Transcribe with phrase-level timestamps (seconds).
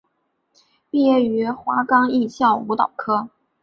[0.89, 3.29] 毕业于华冈艺校舞蹈科。